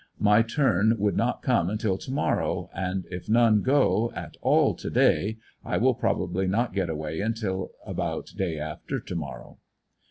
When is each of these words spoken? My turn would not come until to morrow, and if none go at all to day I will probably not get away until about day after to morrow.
My 0.17 0.41
turn 0.41 0.95
would 0.97 1.15
not 1.15 1.43
come 1.43 1.69
until 1.69 1.95
to 1.95 2.11
morrow, 2.11 2.71
and 2.73 3.05
if 3.11 3.29
none 3.29 3.61
go 3.61 4.11
at 4.15 4.35
all 4.41 4.73
to 4.73 4.89
day 4.89 5.37
I 5.63 5.77
will 5.77 5.93
probably 5.93 6.47
not 6.47 6.73
get 6.73 6.89
away 6.89 7.19
until 7.19 7.69
about 7.85 8.31
day 8.35 8.57
after 8.57 8.99
to 8.99 9.15
morrow. 9.15 9.59